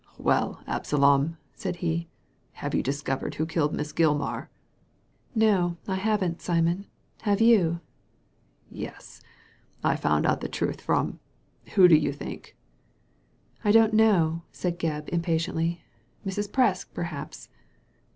[0.17, 2.07] Well, Absalom," said he,"
[2.63, 4.47] have you discovered who killed Miss Gilmar?""
[5.45, 6.87] No, I haven't, Simon;
[7.21, 7.81] have you?"
[8.41, 9.21] *' Yes.
[9.83, 11.19] I found out the truth from—
[11.75, 12.57] ^who do you think?"
[13.63, 15.83] "I don't know," said Gebb, impatiently.
[16.25, 16.49] •'Mrs.
[16.51, 17.49] Presk, perhaps."